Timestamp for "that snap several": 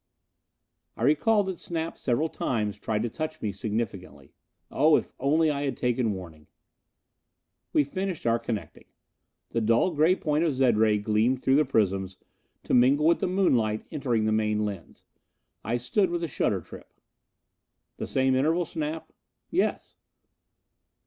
1.43-2.27